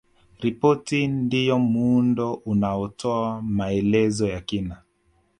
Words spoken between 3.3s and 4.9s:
maelezo ya kina